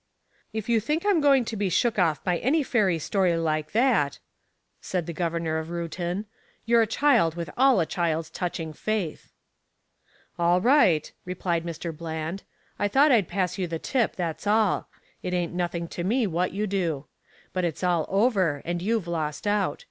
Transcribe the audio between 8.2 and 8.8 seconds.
touching